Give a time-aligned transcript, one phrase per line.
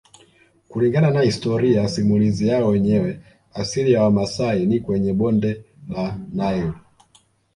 [0.69, 3.19] Kulingana na historia simulizi yao wenyewe
[3.53, 6.73] asili ya Wamasai ni kwenye bonde la Nile